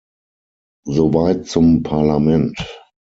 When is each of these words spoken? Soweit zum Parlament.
Soweit 0.87 1.45
zum 1.45 1.83
Parlament. 1.83 2.57